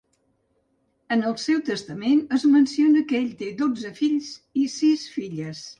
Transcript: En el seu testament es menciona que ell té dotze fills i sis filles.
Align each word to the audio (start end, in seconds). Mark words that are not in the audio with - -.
En 1.15 1.21
el 1.31 1.35
seu 1.43 1.61
testament 1.69 2.25
es 2.39 2.47
menciona 2.57 3.07
que 3.13 3.21
ell 3.21 3.31
té 3.45 3.53
dotze 3.63 3.97
fills 4.05 4.35
i 4.65 4.69
sis 4.81 5.11
filles. 5.21 5.69